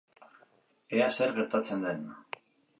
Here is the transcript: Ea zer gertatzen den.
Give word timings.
Ea 0.95 1.11
zer 1.19 1.37
gertatzen 1.37 1.89
den. 1.89 2.05